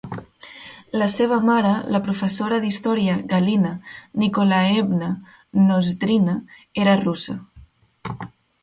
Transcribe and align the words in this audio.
La 1.01 1.07
seva 1.15 1.37
mare, 1.49 1.73
la 1.95 2.01
professora 2.07 2.59
d'història 2.65 3.19
Galina 3.35 3.75
Nikolaevna 4.25 5.11
Nozdrina, 5.69 6.39
era 6.87 6.99
russa. 7.07 7.41